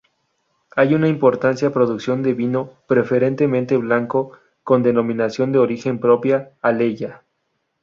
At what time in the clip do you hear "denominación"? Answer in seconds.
4.81-5.51